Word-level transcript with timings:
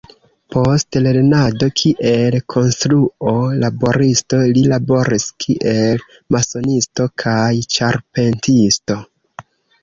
Post 0.53 0.95
lernado 1.07 1.65
kiel 1.81 2.37
konstruo-laboristo, 2.53 4.39
li 4.55 4.63
laboris 4.71 5.27
kiel 5.45 6.01
masonisto 6.37 7.07
kaj 7.27 7.53
ĉarpentisto. 7.77 8.99